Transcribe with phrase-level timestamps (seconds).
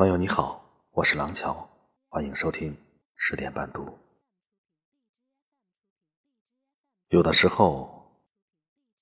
[0.00, 1.68] 朋友你好，我是廊桥，
[2.08, 2.74] 欢迎收听
[3.16, 3.98] 十点半读。
[7.08, 8.10] 有的时候，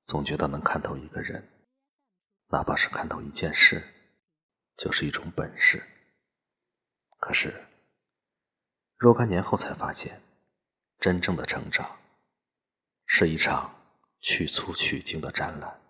[0.07, 1.49] 总觉得能看透一个人，
[2.49, 3.81] 哪怕是看透一件事，
[4.77, 5.81] 就是一种本事。
[7.21, 7.65] 可是，
[8.97, 10.21] 若干年后才发现，
[10.99, 11.97] 真正的成长，
[13.07, 13.73] 是一场
[14.19, 15.81] 去粗取精的展览，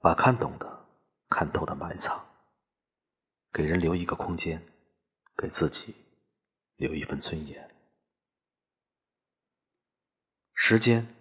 [0.00, 0.86] 把看懂的、
[1.30, 2.22] 看透的埋藏。
[3.52, 4.66] 给人留一个空间，
[5.36, 5.94] 给自己
[6.76, 7.70] 留一份尊严。
[10.54, 11.14] 时间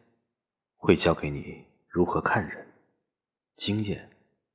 [0.77, 2.71] 会教给你如何看人，
[3.55, 4.09] 经验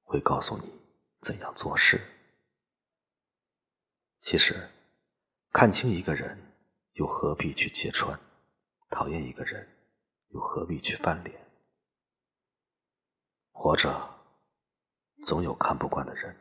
[0.04, 0.72] 会告诉你
[1.20, 2.00] 怎样做事。
[4.20, 4.70] 其实，
[5.52, 6.50] 看清一个人，
[6.94, 8.18] 又何必去揭穿；
[8.88, 9.68] 讨厌一个人，
[10.28, 11.46] 又何必去翻脸？
[13.52, 14.18] 活着，
[15.24, 16.34] 总有看不惯的人。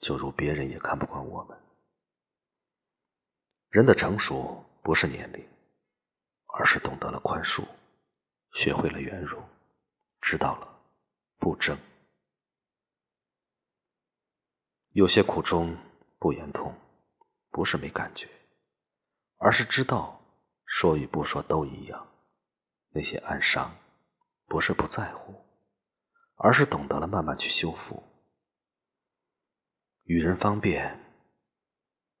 [0.00, 1.58] 就如别人也看不惯我们。
[3.70, 5.46] 人的成熟不是年龄，
[6.46, 7.66] 而是懂得了宽恕，
[8.54, 9.42] 学会了圆融，
[10.20, 10.80] 知道了
[11.38, 11.76] 不争。
[14.90, 15.76] 有些苦衷
[16.18, 16.74] 不言痛，
[17.50, 18.30] 不是没感觉，
[19.36, 20.20] 而是知道
[20.64, 22.06] 说与不说都一样。
[22.90, 23.76] 那些暗伤，
[24.46, 25.44] 不是不在乎，
[26.36, 28.02] 而是懂得了慢慢去修复。
[30.06, 31.00] 与人方便，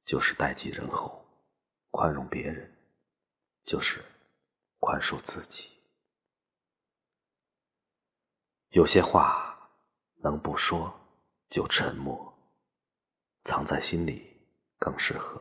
[0.04, 1.24] 就是待己仁厚；
[1.90, 2.76] 宽容别人，
[3.64, 4.04] 就是
[4.80, 5.70] 宽恕自己。
[8.70, 9.70] 有些话
[10.16, 10.92] 能不说
[11.48, 12.36] 就沉默，
[13.44, 14.36] 藏在心里
[14.80, 15.40] 更适合；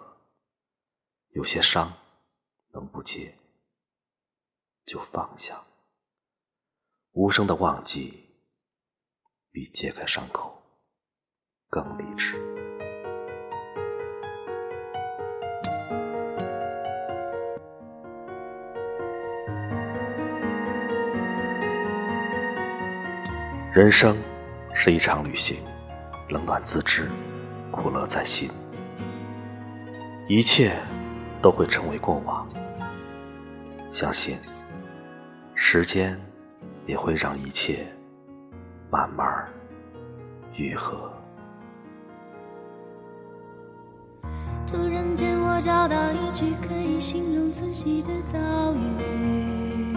[1.30, 1.98] 有些伤
[2.74, 3.36] 能不接
[4.86, 5.66] 就放下，
[7.14, 8.24] 无声的忘记
[9.50, 10.62] 比揭开伤口。
[11.70, 12.36] 更理智。
[23.74, 24.16] 人生
[24.74, 25.58] 是一场旅行，
[26.30, 27.10] 冷暖自知，
[27.72, 28.50] 苦乐在心。
[30.30, 30.82] 一切
[31.42, 32.48] 都会成为过往，
[33.92, 34.40] 相信
[35.56, 36.18] 时间
[36.86, 37.86] 也会让一切
[38.90, 39.46] 慢慢
[40.54, 41.12] 愈合。
[45.56, 48.38] 我找到一句可以形容自己的遭
[48.74, 49.96] 遇，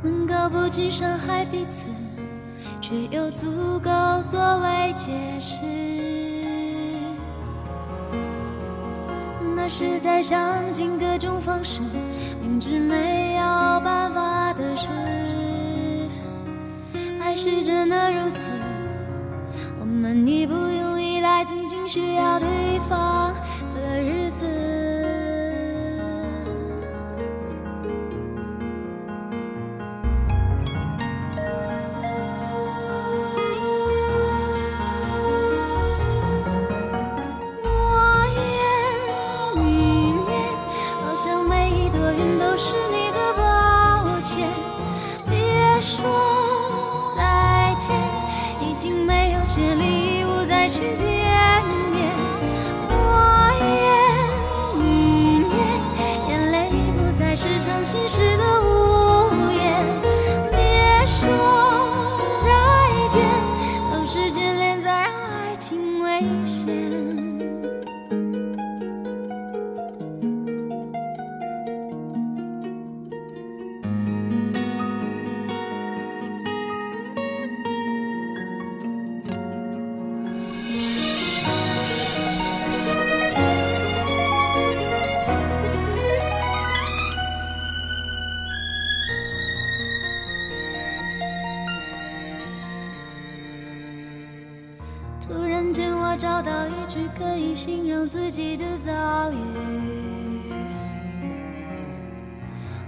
[0.00, 1.86] 能够不去伤害彼此，
[2.80, 3.90] 却又足够
[4.28, 5.10] 作为解
[5.40, 5.56] 释。
[9.56, 11.80] 那是在想尽各种方式，
[12.40, 13.40] 明知没有
[13.80, 14.86] 办法的事，
[17.18, 18.52] 还是真的如此。
[19.80, 21.44] 我们已不用依赖。
[21.88, 23.32] 需要对方
[23.74, 24.44] 的日子。
[37.62, 37.70] 诺
[38.34, 38.42] 言，
[39.54, 39.64] 雨
[40.26, 40.28] 念，
[41.04, 44.48] 好像每一朵云都是你的抱歉。
[45.30, 46.04] 别说
[47.16, 47.94] 再见，
[48.60, 51.25] 已经没有权利，不再去见。
[57.36, 58.55] 是伤心时的
[96.08, 99.36] 我找到一句可以形容自己的遭遇，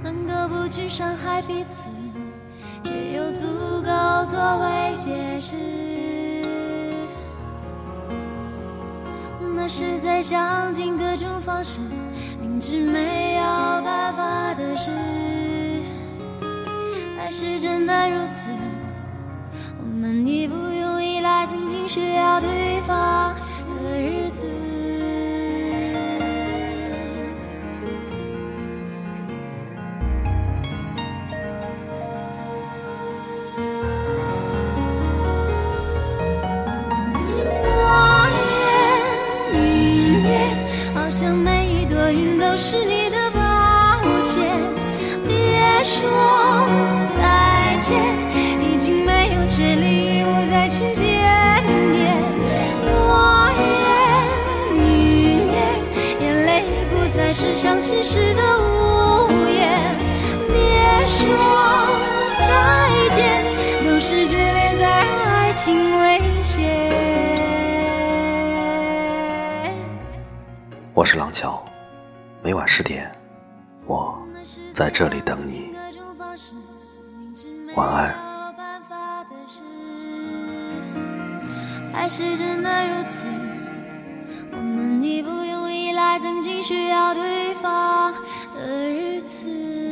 [0.02, 1.90] 能够不去伤害彼此，
[2.84, 3.44] 却又足
[3.82, 3.90] 够
[4.30, 5.56] 作为解释。
[9.56, 11.80] 那是在想尽各种方式，
[12.40, 13.42] 明知没有
[13.82, 14.90] 办法的事，
[17.18, 18.48] 还是真的如此。
[19.80, 20.54] 我们已不
[21.46, 23.17] 曾经，需要对方。
[57.60, 59.98] 伤心时的无言。
[60.46, 60.54] 别
[61.08, 61.26] 说
[62.38, 62.46] 再
[63.10, 63.44] 见，
[63.84, 66.54] 都是眷恋在爱情危险。
[70.94, 71.60] 我是廊桥，
[72.44, 73.10] 每晚十点，
[73.86, 74.16] 我
[74.72, 75.74] 在这里等你。
[77.74, 78.14] 晚安。
[81.92, 83.47] 还是真的如此，我
[85.98, 88.14] 在，曾经需要对方
[88.54, 89.87] 的日子。